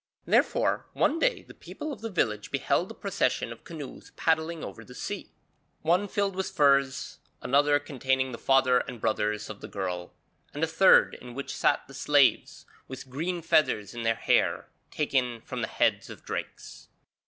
Therefore 0.25 0.87
one 0.93 1.19
day 1.19 1.43
the 1.43 1.53
people 1.53 1.93
of 1.93 2.01
the 2.01 2.09
village 2.09 2.49
beheld 2.49 2.89
a 2.89 2.95
procession 2.95 3.51
of 3.51 3.63
canoes 3.63 4.11
paddling 4.15 4.63
over 4.63 4.83
the 4.83 4.95
sea, 4.95 5.31
one 5.83 6.07
filled 6.07 6.35
with 6.35 6.49
furs, 6.49 7.19
another 7.39 7.77
containing 7.77 8.31
the 8.31 8.39
father 8.39 8.79
and 8.79 8.99
brothers 8.99 9.47
of 9.47 9.61
the 9.61 9.67
girl, 9.67 10.15
and 10.55 10.63
a 10.63 10.65
third, 10.65 11.13
in 11.21 11.35
which 11.35 11.55
sat 11.55 11.87
the 11.87 11.93
slaves 11.93 12.65
with 12.87 13.11
green 13.11 13.43
feathers 13.43 13.93
in 13.93 14.01
their 14.01 14.15
hair, 14.15 14.69
taken 14.89 15.39
from 15.41 15.61
the 15.61 15.67
heads 15.67 16.09
of 16.09 16.25
drakes. 16.25 16.87